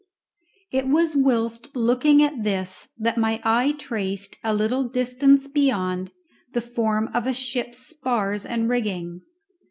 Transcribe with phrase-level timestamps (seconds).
[0.71, 6.09] It was whilst looking at this that my eye traced, a little distance beyond,
[6.53, 9.21] the form of a ship's spars and rigging.